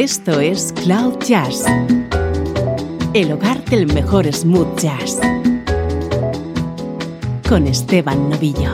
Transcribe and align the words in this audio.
Esto 0.00 0.38
es 0.38 0.72
Cloud 0.84 1.18
Jazz, 1.26 1.64
el 3.14 3.32
hogar 3.32 3.64
del 3.64 3.92
mejor 3.92 4.32
smooth 4.32 4.78
jazz, 4.78 5.18
con 7.48 7.66
Esteban 7.66 8.30
Novillo. 8.30 8.70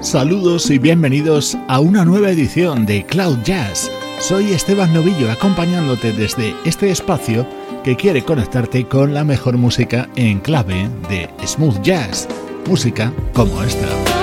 Saludos 0.00 0.70
y 0.70 0.78
bienvenidos 0.78 1.58
a 1.66 1.80
una 1.80 2.04
nueva 2.04 2.30
edición 2.30 2.86
de 2.86 3.04
Cloud 3.04 3.38
Jazz. 3.42 3.90
Soy 4.20 4.52
Esteban 4.52 4.94
Novillo 4.94 5.28
acompañándote 5.28 6.12
desde 6.12 6.54
este 6.64 6.88
espacio 6.88 7.44
que 7.88 7.96
quiere 7.96 8.22
conectarte 8.22 8.84
con 8.86 9.14
la 9.14 9.24
mejor 9.24 9.56
música 9.56 10.10
en 10.14 10.40
clave 10.40 10.90
de 11.08 11.26
smooth 11.46 11.80
jazz, 11.80 12.28
música 12.66 13.10
como 13.32 13.62
esta. 13.62 14.17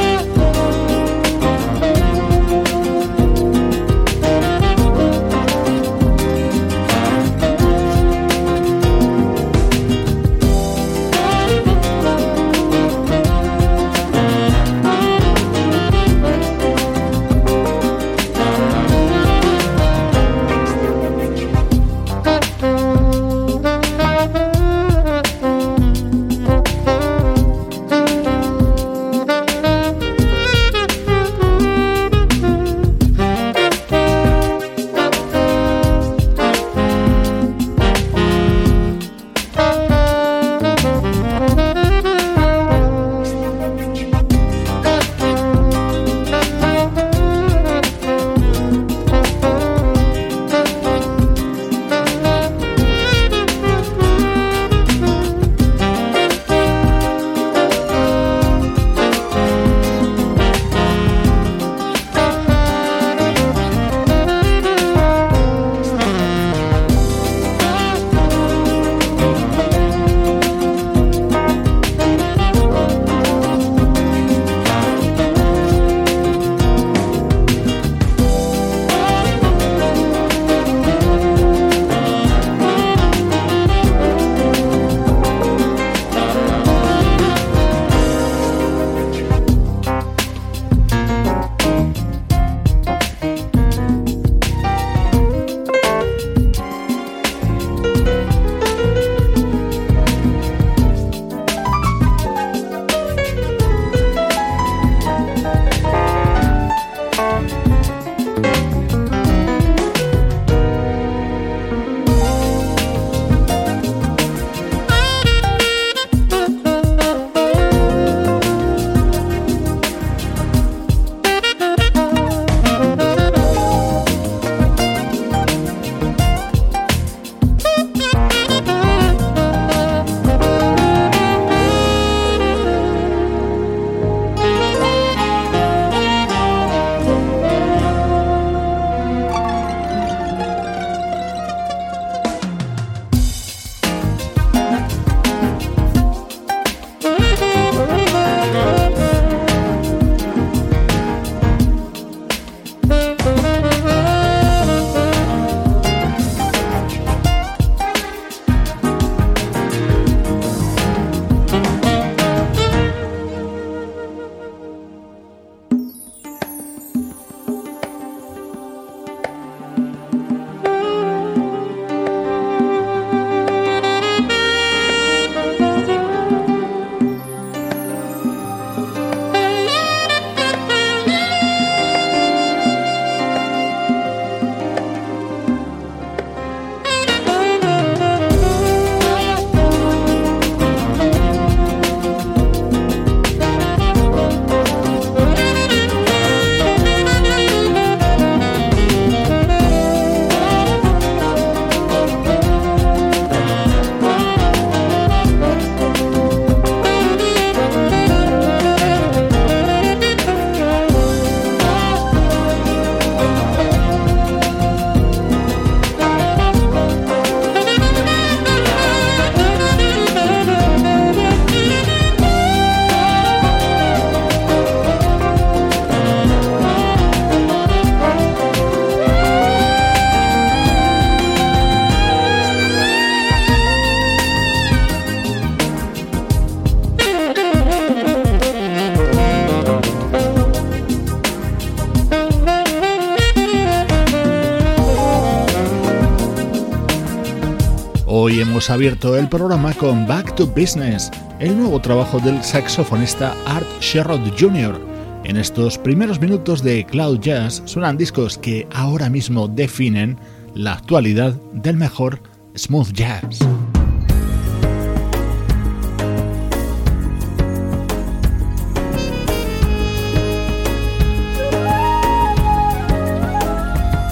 Hemos 248.66 248.78
abierto 248.78 249.16
el 249.16 249.30
programa 249.30 249.74
con 249.76 250.08
Back 250.08 250.36
to 250.36 250.48
Business, 250.48 251.12
el 251.40 251.56
nuevo 251.56 251.80
trabajo 251.80 252.20
del 252.20 252.44
saxofonista 252.44 253.36
Art 253.46 253.68
Sherrod 253.80 254.22
Jr. 254.40 254.82
En 255.24 255.38
estos 255.38 255.78
primeros 255.78 256.20
minutos 256.20 256.64
de 256.64 256.84
Cloud 256.84 257.20
Jazz 257.20 257.62
suenan 257.66 257.96
discos 257.96 258.40
que 258.40 258.68
ahora 258.74 259.08
mismo 259.08 259.48
definen 259.48 260.18
la 260.56 260.74
actualidad 260.74 261.34
del 261.54 261.78
mejor 261.78 262.22
smooth 262.56 262.92
jazz. 262.92 263.45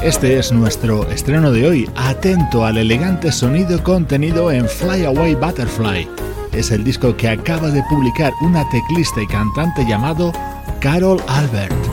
Este 0.03 0.37
es 0.37 0.51
nuestro 0.51 1.09
estreno 1.09 1.49
de 1.49 1.65
hoy. 1.65 1.89
Atento 1.95 2.65
al 2.65 2.77
elegante 2.77 3.31
sonido 3.31 3.81
contenido 3.81 4.51
en 4.51 4.67
Fly 4.67 5.05
Away 5.05 5.35
Butterfly. 5.35 6.09
Es 6.51 6.71
el 6.71 6.83
disco 6.83 7.15
que 7.15 7.29
acaba 7.29 7.69
de 7.69 7.81
publicar 7.89 8.33
una 8.41 8.69
teclista 8.69 9.21
y 9.21 9.27
cantante 9.27 9.85
llamado 9.85 10.33
Carol 10.81 11.21
Albert. 11.29 11.92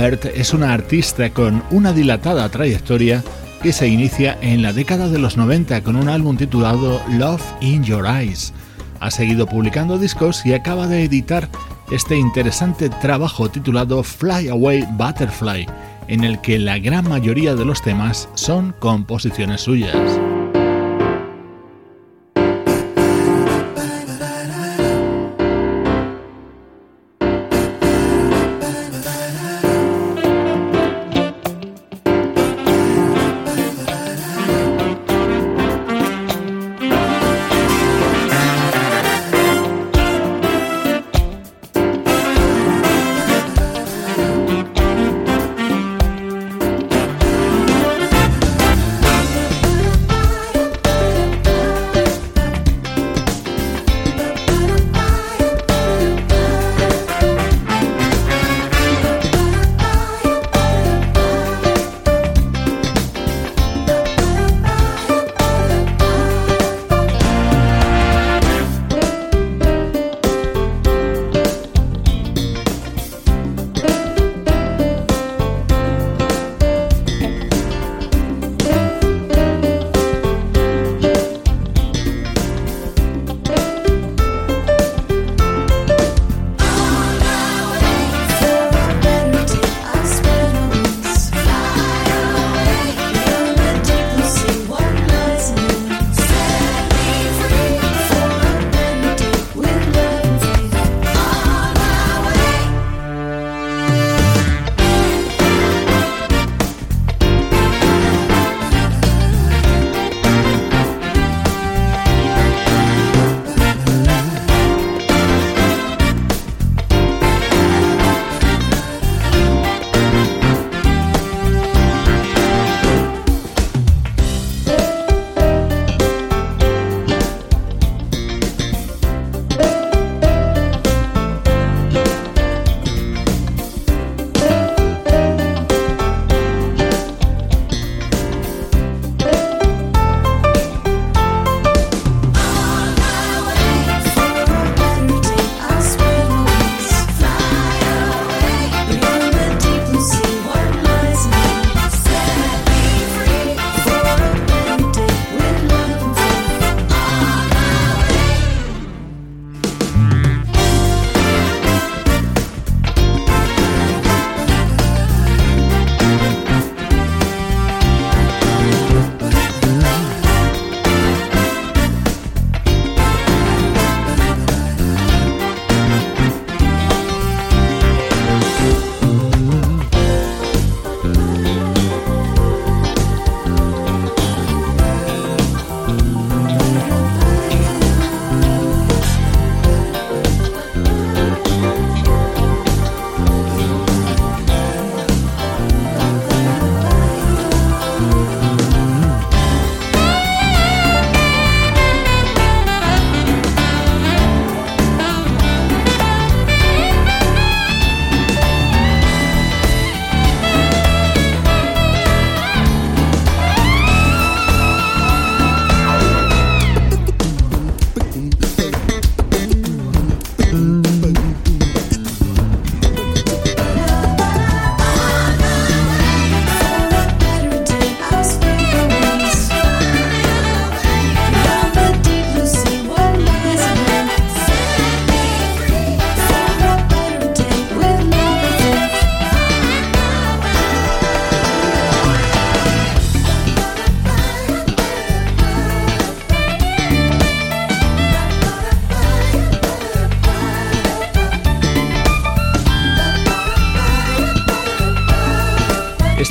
Albert 0.00 0.34
es 0.34 0.54
una 0.54 0.72
artista 0.72 1.28
con 1.28 1.62
una 1.70 1.92
dilatada 1.92 2.48
trayectoria 2.48 3.22
que 3.62 3.70
se 3.70 3.86
inicia 3.86 4.38
en 4.40 4.62
la 4.62 4.72
década 4.72 5.08
de 5.08 5.18
los 5.18 5.36
90 5.36 5.82
con 5.82 5.94
un 5.94 6.08
álbum 6.08 6.38
titulado 6.38 7.02
Love 7.10 7.42
in 7.60 7.84
Your 7.84 8.06
Eyes. 8.06 8.54
Ha 8.98 9.10
seguido 9.10 9.46
publicando 9.46 9.98
discos 9.98 10.46
y 10.46 10.54
acaba 10.54 10.86
de 10.86 11.04
editar 11.04 11.50
este 11.90 12.16
interesante 12.16 12.88
trabajo 12.88 13.50
titulado 13.50 14.02
Fly 14.02 14.48
Away 14.48 14.88
Butterfly, 14.92 15.66
en 16.08 16.24
el 16.24 16.40
que 16.40 16.58
la 16.58 16.78
gran 16.78 17.06
mayoría 17.06 17.54
de 17.54 17.66
los 17.66 17.82
temas 17.82 18.30
son 18.32 18.74
composiciones 18.78 19.60
suyas. 19.60 20.18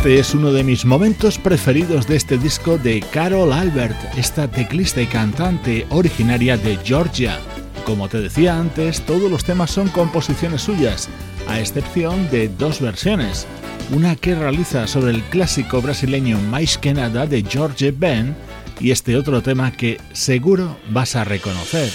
Este 0.09 0.21
es 0.21 0.33
uno 0.33 0.51
de 0.51 0.63
mis 0.63 0.85
momentos 0.85 1.37
preferidos 1.37 2.07
de 2.07 2.15
este 2.15 2.39
disco 2.39 2.79
de 2.79 2.99
Carol 3.13 3.53
Albert, 3.53 3.95
esta 4.17 4.47
teclista 4.47 5.03
y 5.03 5.05
cantante 5.05 5.85
originaria 5.91 6.57
de 6.57 6.77
Georgia. 6.77 7.37
Como 7.85 8.09
te 8.09 8.19
decía 8.19 8.57
antes, 8.57 9.01
todos 9.01 9.29
los 9.29 9.43
temas 9.43 9.69
son 9.69 9.87
composiciones 9.89 10.63
suyas, 10.63 11.09
a 11.47 11.59
excepción 11.59 12.27
de 12.31 12.49
dos 12.49 12.81
versiones. 12.81 13.45
Una 13.93 14.15
que 14.15 14.33
realiza 14.33 14.87
sobre 14.87 15.11
el 15.11 15.21
clásico 15.25 15.79
brasileño 15.79 16.39
Mais 16.49 16.79
que 16.79 16.91
Nada 16.91 17.27
de 17.27 17.43
George 17.43 17.91
Ben 17.91 18.35
y 18.79 18.89
este 18.89 19.15
otro 19.15 19.43
tema 19.43 19.71
que 19.73 20.01
seguro 20.11 20.75
vas 20.89 21.15
a 21.15 21.23
reconocer. 21.23 21.91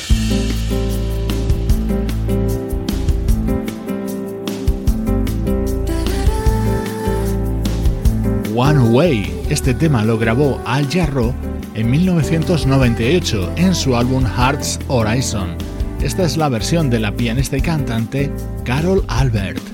One 8.55 8.91
Way. 8.91 9.47
Este 9.51 9.75
tema 9.75 10.05
lo 10.05 10.17
grabó 10.17 10.61
Al 10.65 10.89
Jarro 10.89 11.35
en 11.75 11.91
1998 11.91 13.53
en 13.57 13.75
su 13.75 13.97
álbum 13.97 14.25
Hearts 14.25 14.79
Horizon. 14.87 15.57
Esta 16.01 16.23
es 16.23 16.37
la 16.37 16.49
versión 16.49 16.89
de 16.89 17.01
la 17.01 17.13
pianista 17.13 17.57
y 17.57 17.63
cantante 17.63 18.31
Carol 18.65 19.05
Albert. 19.09 19.74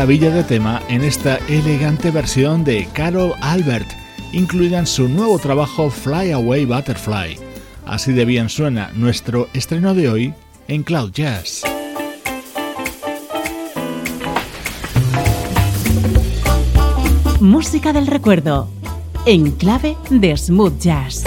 Maravilla 0.00 0.30
de 0.30 0.44
tema 0.44 0.80
en 0.88 1.04
esta 1.04 1.36
elegante 1.46 2.10
versión 2.10 2.64
de 2.64 2.88
Carol 2.94 3.34
Albert, 3.42 3.86
incluida 4.32 4.78
en 4.78 4.86
su 4.86 5.10
nuevo 5.10 5.38
trabajo 5.38 5.90
Fly 5.90 6.32
Away 6.32 6.64
Butterfly. 6.64 7.36
Así 7.84 8.14
de 8.14 8.24
bien 8.24 8.48
suena 8.48 8.90
nuestro 8.94 9.50
estreno 9.52 9.92
de 9.92 10.08
hoy 10.08 10.34
en 10.68 10.84
Cloud 10.84 11.12
Jazz. 11.12 11.64
Música 17.40 17.92
del 17.92 18.06
recuerdo, 18.06 18.70
en 19.26 19.50
clave 19.50 19.98
de 20.08 20.34
smooth 20.34 20.78
jazz. 20.78 21.24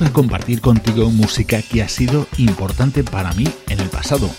Gusta 0.00 0.14
compartir 0.14 0.62
contigo 0.62 1.10
música 1.10 1.60
que 1.60 1.82
ha 1.82 1.88
sido 1.88 2.26
importante 2.38 3.04
para 3.04 3.34
mí 3.34 3.46
en 3.68 3.80
el 3.80 3.88
pasado. 3.90 4.30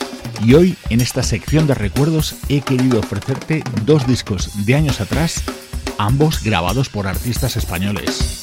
Y 0.43 0.56
hoy, 0.56 0.76
en 0.89 1.02
esta 1.02 1.21
sección 1.21 1.67
de 1.67 1.76
recuerdos, 1.76 2.36
he 2.50 2.62
querido 2.62 3.00
ofrecerte 3.00 3.63
dos 3.86 4.08
discos 4.08 4.65
de 4.65 4.74
años 4.74 5.02
atrás, 5.02 5.43
ambos 6.00 6.43
grabados 6.43 6.89
por 6.89 7.06
artistas 7.06 7.58
españoles. 7.58 8.40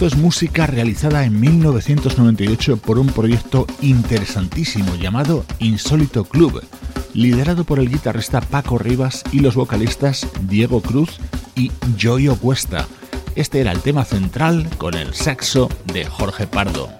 Esto 0.00 0.16
es 0.16 0.22
música 0.22 0.66
realizada 0.66 1.24
en 1.24 1.38
1998 1.38 2.78
por 2.78 2.98
un 2.98 3.08
proyecto 3.08 3.66
interesantísimo 3.82 4.94
llamado 4.94 5.44
Insólito 5.58 6.24
Club, 6.24 6.64
liderado 7.12 7.64
por 7.64 7.78
el 7.78 7.90
guitarrista 7.90 8.40
Paco 8.40 8.78
Rivas 8.78 9.22
y 9.30 9.40
los 9.40 9.56
vocalistas 9.56 10.26
Diego 10.48 10.80
Cruz 10.80 11.18
y 11.54 11.70
Joyo 12.00 12.36
Cuesta. 12.36 12.88
Este 13.34 13.60
era 13.60 13.72
el 13.72 13.80
tema 13.80 14.06
central 14.06 14.66
con 14.78 14.94
el 14.94 15.12
saxo 15.12 15.68
de 15.92 16.06
Jorge 16.06 16.46
Pardo. 16.46 16.99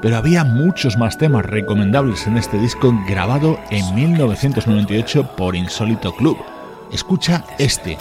Pero 0.00 0.16
había 0.16 0.44
muchos 0.44 0.96
más 0.96 1.18
temas 1.18 1.44
recomendables 1.44 2.26
en 2.26 2.36
este 2.36 2.58
disco 2.58 2.92
grabado 3.08 3.58
en 3.70 3.94
1998 3.94 5.36
por 5.36 5.56
Insólito 5.56 6.14
Club. 6.14 6.38
Escucha 6.92 7.44
este, 7.58 7.98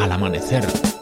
Al 0.00 0.12
Amanecer. 0.12 0.97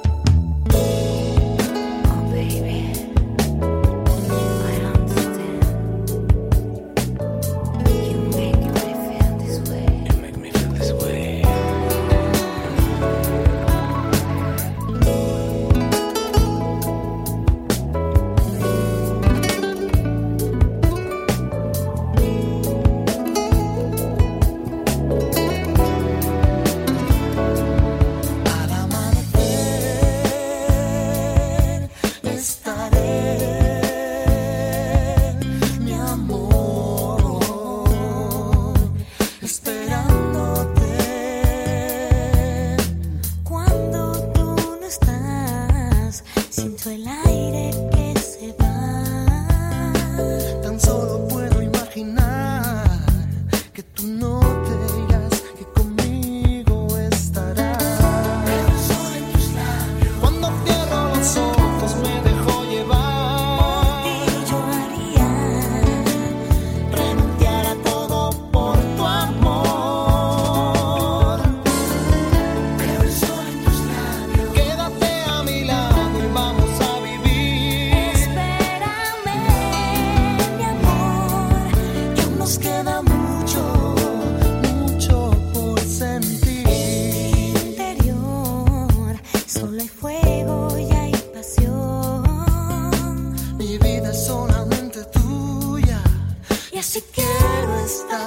estás. 97.87 98.26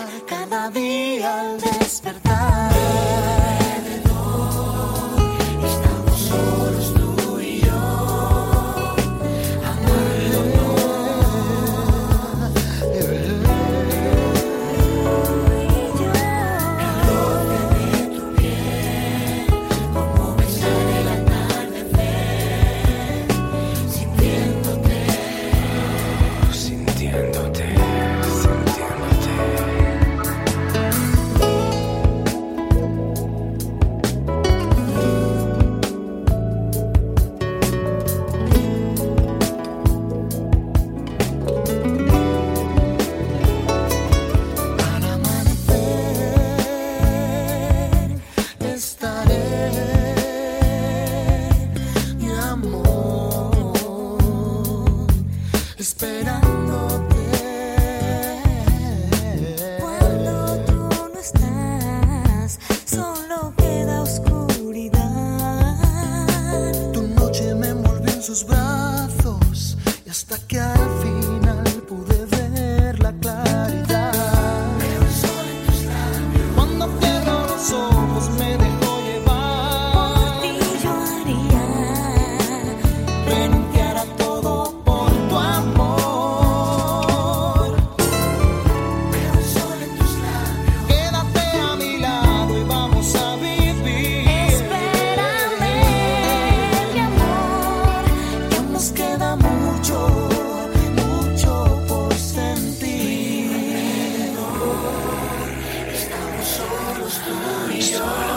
Destroy. 107.89 108.28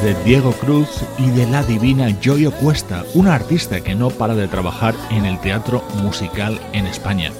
De 0.00 0.14
Diego 0.24 0.52
Cruz 0.52 0.88
y 1.18 1.28
de 1.30 1.46
la 1.46 1.62
divina 1.62 2.08
Joyo 2.24 2.50
Cuesta, 2.50 3.04
una 3.12 3.34
artista 3.34 3.82
que 3.82 3.94
no 3.94 4.08
para 4.08 4.34
de 4.34 4.48
trabajar 4.48 4.94
en 5.10 5.26
el 5.26 5.38
teatro 5.38 5.84
musical 6.02 6.58
en 6.72 6.86
España. 6.86 7.30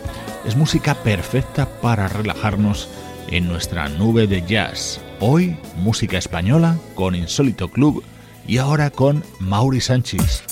Es 0.45 0.55
música 0.55 0.95
perfecta 0.95 1.67
para 1.81 2.09
relajarnos 2.09 2.91
en 3.29 3.49
nuestra 3.49 3.89
nube 3.89 4.27
de 4.27 4.43
jazz. 4.43 5.01
Hoy, 5.19 5.57
música 5.77 6.19
española 6.19 6.77
con 6.95 7.15
Insólito 7.15 7.69
Club 7.69 8.05
y 8.47 8.59
ahora 8.59 8.91
con 8.91 9.25
Mauri 9.41 9.81
Sánchez. 9.81 10.52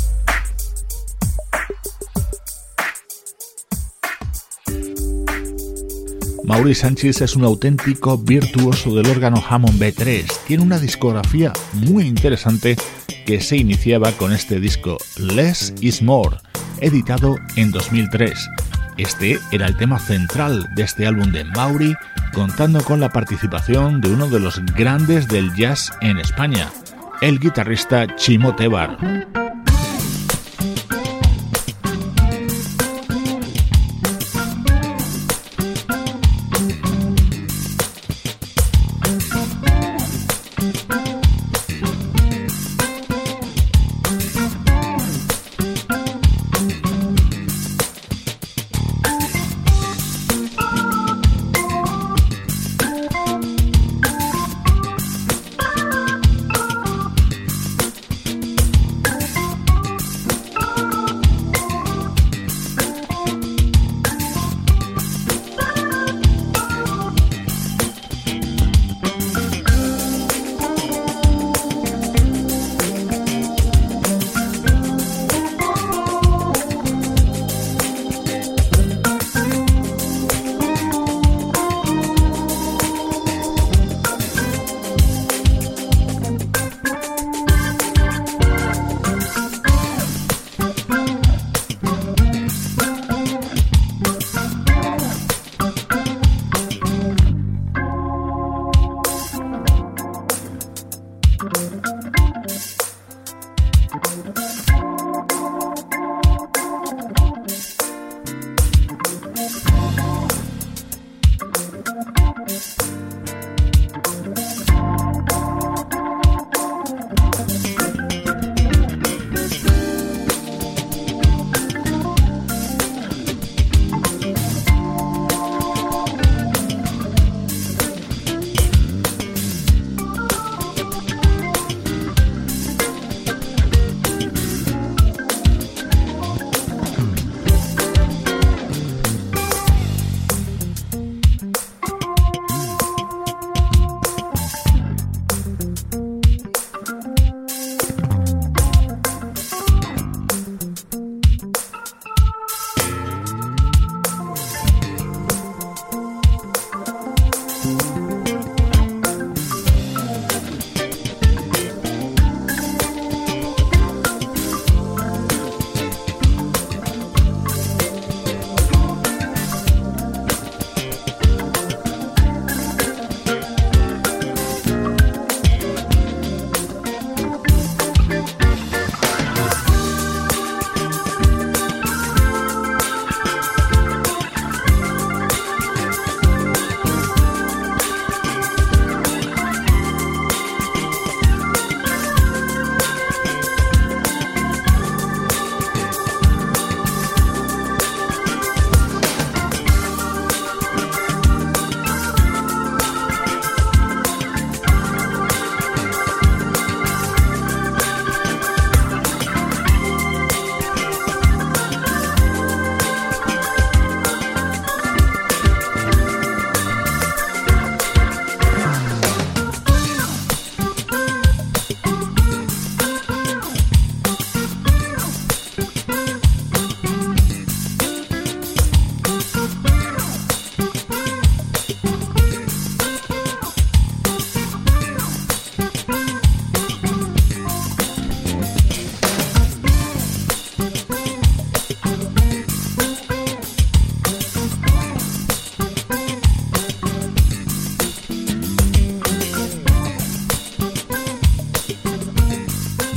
Mauri 6.61 6.75
Sánchez 6.75 7.23
es 7.23 7.37
un 7.37 7.44
auténtico 7.44 8.18
virtuoso 8.18 8.94
del 8.94 9.07
órgano 9.07 9.42
Hammond 9.49 9.81
B3. 9.81 10.27
Tiene 10.46 10.62
una 10.62 10.79
discografía 10.79 11.55
muy 11.73 12.05
interesante 12.05 12.77
que 13.25 13.40
se 13.40 13.57
iniciaba 13.57 14.12
con 14.12 14.31
este 14.31 14.61
disco 14.61 14.99
Less 15.16 15.73
is 15.81 16.03
More, 16.03 16.37
editado 16.83 17.37
en 17.57 17.70
2003. 17.70 18.46
Este 18.99 19.38
era 19.53 19.68
el 19.68 19.77
tema 19.79 19.99
central 19.99 20.68
de 20.75 20.83
este 20.83 21.07
álbum 21.07 21.33
de 21.33 21.44
Mauri, 21.44 21.94
contando 22.35 22.85
con 22.85 23.01
la 23.01 23.09
participación 23.09 24.03
de 24.03 24.12
uno 24.12 24.29
de 24.29 24.40
los 24.40 24.62
grandes 24.77 25.29
del 25.29 25.55
jazz 25.55 25.90
en 26.03 26.18
España, 26.18 26.70
el 27.23 27.40
guitarrista 27.40 28.16
Chimo 28.16 28.55
Tebar. 28.55 28.99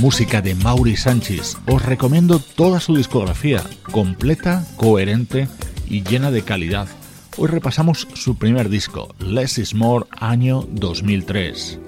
Música 0.03 0.41
de 0.41 0.53
Mauri 0.53 0.97
Sánchez. 0.97 1.55
Os 1.65 1.81
recomiendo 1.81 2.37
toda 2.39 2.81
su 2.81 2.93
discografía, 2.93 3.63
completa, 3.89 4.67
coherente 4.75 5.47
y 5.87 6.03
llena 6.03 6.29
de 6.29 6.41
calidad. 6.41 6.89
Hoy 7.37 7.47
repasamos 7.47 8.05
su 8.13 8.37
primer 8.37 8.67
disco, 8.67 9.15
Less 9.19 9.59
is 9.59 9.73
More, 9.73 10.05
año 10.11 10.67
2003. 10.71 11.79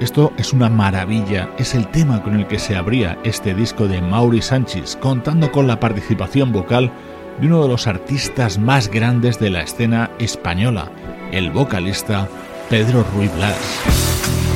Esto 0.00 0.34
es 0.36 0.52
una 0.52 0.68
maravilla, 0.68 1.48
es 1.56 1.74
el 1.74 1.90
tema 1.90 2.22
con 2.22 2.38
el 2.38 2.46
que 2.46 2.58
se 2.58 2.76
abría 2.76 3.18
este 3.24 3.54
disco 3.54 3.88
de 3.88 4.02
Mauri 4.02 4.42
Sánchez, 4.42 4.96
contando 4.96 5.50
con 5.52 5.66
la 5.66 5.80
participación 5.80 6.52
vocal 6.52 6.92
de 7.40 7.46
uno 7.46 7.62
de 7.62 7.68
los 7.68 7.86
artistas 7.86 8.58
más 8.58 8.88
grandes 8.88 9.38
de 9.38 9.50
la 9.50 9.62
escena 9.62 10.10
española, 10.18 10.90
el 11.32 11.50
vocalista 11.50 12.28
Pedro 12.68 13.04
Ruiz 13.14 13.34
Blas. 13.34 14.47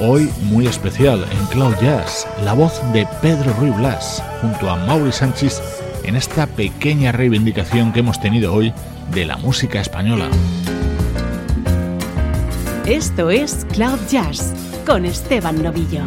Hoy 0.00 0.30
muy 0.42 0.66
especial 0.66 1.24
en 1.30 1.46
Cloud 1.46 1.74
Jazz, 1.80 2.26
la 2.44 2.52
voz 2.52 2.80
de 2.92 3.06
Pedro 3.20 3.52
Ruy 3.54 3.70
Blas 3.70 4.22
junto 4.40 4.70
a 4.70 4.76
Mauri 4.76 5.12
Sánchez 5.12 5.60
en 6.04 6.16
esta 6.16 6.46
pequeña 6.46 7.12
reivindicación 7.12 7.92
que 7.92 8.00
hemos 8.00 8.20
tenido 8.20 8.54
hoy 8.54 8.72
de 9.12 9.24
la 9.24 9.36
música 9.36 9.80
española. 9.80 10.28
Esto 12.86 13.30
es 13.30 13.66
Cloud 13.72 13.98
Jazz 14.08 14.54
con 14.86 15.04
Esteban 15.04 15.62
Novillo. 15.62 16.02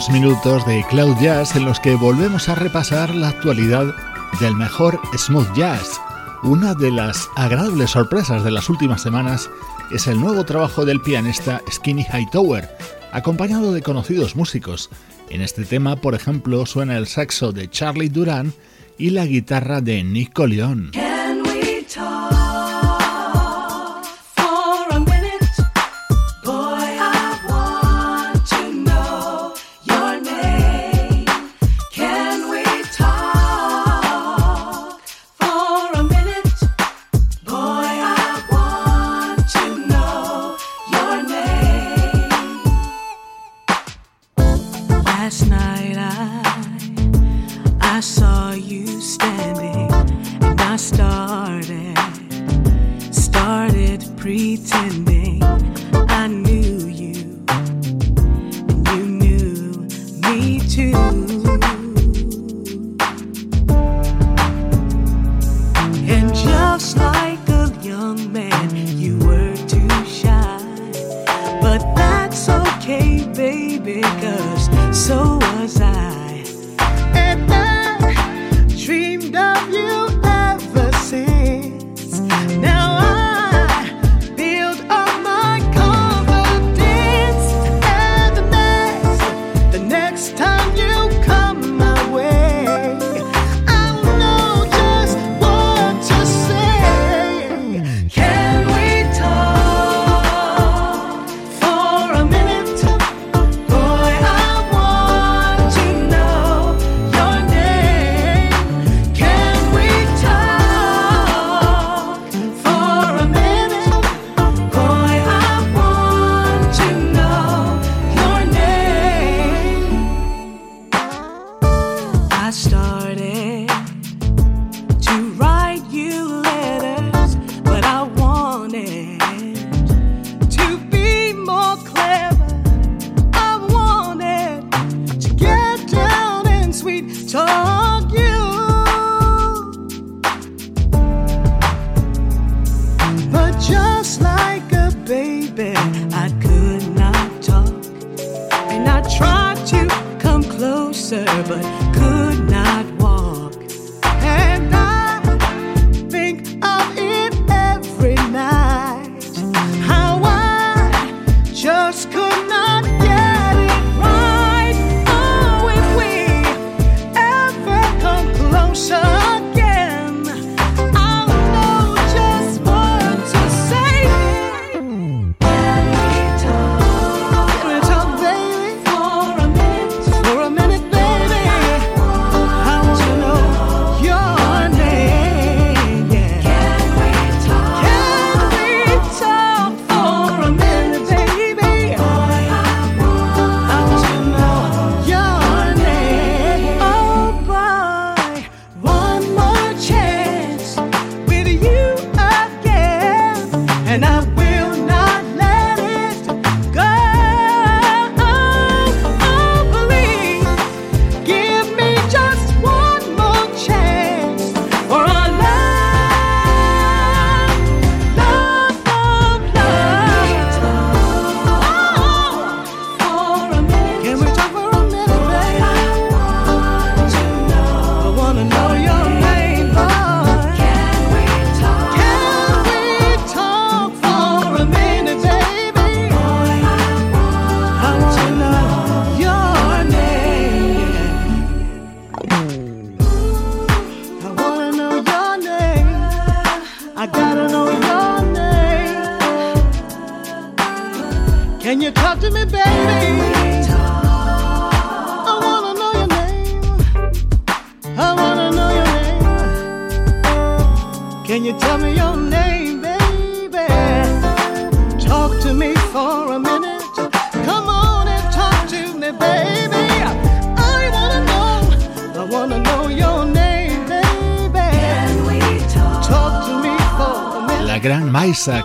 Últimos 0.00 0.20
minutos 0.20 0.66
de 0.66 0.82
Cloud 0.88 1.16
Jazz 1.20 1.56
en 1.56 1.66
los 1.66 1.78
que 1.78 1.94
volvemos 1.94 2.48
a 2.48 2.54
repasar 2.54 3.14
la 3.14 3.28
actualidad 3.28 3.94
del 4.40 4.54
mejor 4.54 4.98
smooth 5.14 5.52
jazz. 5.54 6.00
Una 6.42 6.74
de 6.74 6.90
las 6.90 7.28
agradables 7.36 7.90
sorpresas 7.90 8.42
de 8.42 8.50
las 8.50 8.70
últimas 8.70 9.02
semanas 9.02 9.50
es 9.90 10.06
el 10.06 10.18
nuevo 10.18 10.44
trabajo 10.44 10.86
del 10.86 11.02
pianista 11.02 11.60
Skinny 11.70 12.06
Hightower, 12.10 12.66
acompañado 13.12 13.74
de 13.74 13.82
conocidos 13.82 14.36
músicos. 14.36 14.88
En 15.28 15.42
este 15.42 15.66
tema, 15.66 15.96
por 15.96 16.14
ejemplo, 16.14 16.64
suena 16.64 16.96
el 16.96 17.06
saxo 17.06 17.52
de 17.52 17.68
Charlie 17.68 18.08
Duran 18.08 18.54
y 18.96 19.10
la 19.10 19.26
guitarra 19.26 19.82
de 19.82 20.02
Nick 20.02 20.32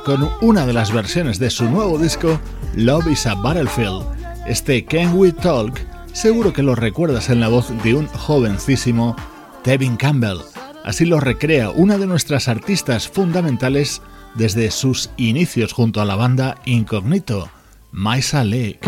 Con 0.05 0.30
una 0.39 0.65
de 0.65 0.71
las 0.71 0.93
versiones 0.93 1.38
de 1.38 1.49
su 1.49 1.65
nuevo 1.65 1.97
disco 1.97 2.39
Love 2.76 3.07
is 3.11 3.26
a 3.26 3.36
Battlefield. 3.36 4.05
Este 4.47 4.86
Can 4.86 5.17
We 5.17 5.34
Talk 5.34 5.82
seguro 6.13 6.53
que 6.53 6.63
lo 6.63 6.76
recuerdas 6.76 7.30
en 7.30 7.41
la 7.41 7.49
voz 7.49 7.73
de 7.84 7.93
un 7.93 8.07
jovencísimo 8.07 9.17
Tevin 9.63 9.97
Campbell. 9.97 10.38
Así 10.86 11.03
lo 11.03 11.19
recrea 11.19 11.71
una 11.71 11.97
de 11.97 12.07
nuestras 12.07 12.47
artistas 12.47 13.09
fundamentales 13.09 14.01
desde 14.36 14.71
sus 14.71 15.09
inicios 15.17 15.73
junto 15.73 15.99
a 15.99 16.05
la 16.05 16.15
banda 16.15 16.55
Incognito, 16.63 17.49
Maisa 17.91 18.45
Lake. 18.45 18.80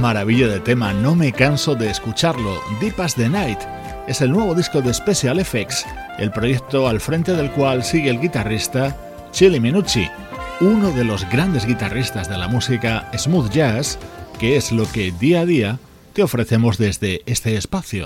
Maravilla 0.00 0.48
de 0.48 0.60
tema, 0.60 0.92
no 0.92 1.14
me 1.14 1.32
canso 1.32 1.74
de 1.74 1.90
escucharlo. 1.90 2.58
Deep 2.80 2.98
as 2.98 3.14
the 3.14 3.28
Night 3.28 3.58
es 4.08 4.22
el 4.22 4.32
nuevo 4.32 4.54
disco 4.54 4.80
de 4.80 4.92
Special 4.92 5.38
Effects, 5.38 5.86
el 6.18 6.32
proyecto 6.32 6.88
al 6.88 7.00
frente 7.00 7.34
del 7.34 7.50
cual 7.50 7.84
sigue 7.84 8.10
el 8.10 8.20
guitarrista 8.20 8.96
Chili 9.30 9.60
Minucci, 9.60 10.08
uno 10.60 10.90
de 10.90 11.04
los 11.04 11.28
grandes 11.28 11.66
guitarristas 11.66 12.28
de 12.28 12.38
la 12.38 12.48
música 12.48 13.08
smooth 13.16 13.50
jazz, 13.50 13.98
que 14.38 14.56
es 14.56 14.72
lo 14.72 14.90
que 14.90 15.12
día 15.12 15.40
a 15.40 15.46
día 15.46 15.78
te 16.14 16.22
ofrecemos 16.22 16.78
desde 16.78 17.22
este 17.26 17.56
espacio. 17.56 18.04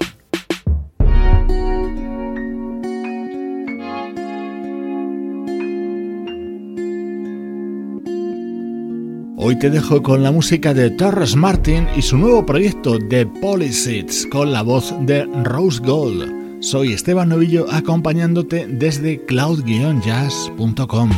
Hoy 9.47 9.59
te 9.59 9.68
dejo 9.68 10.03
con 10.03 10.22
la 10.22 10.32
música 10.32 10.72
de 10.72 10.88
Torres 10.88 11.36
Martin 11.36 11.86
y 11.95 12.01
su 12.01 12.16
nuevo 12.16 12.47
proyecto 12.47 12.99
The 12.99 13.26
Polyseeds 13.26 14.26
con 14.28 14.53
la 14.53 14.62
voz 14.62 14.95
de 15.01 15.26
Rose 15.45 15.82
Gold. 15.84 16.62
Soy 16.62 16.95
Esteban 16.95 17.28
Novillo 17.28 17.66
acompañándote 17.70 18.66
desde 18.66 19.22
cloud-jazz.com. 19.26 21.11